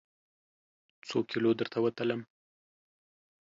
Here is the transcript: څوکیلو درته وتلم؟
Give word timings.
څوکیلو 1.07 1.51
درته 1.59 1.77
وتلم؟ 1.81 2.21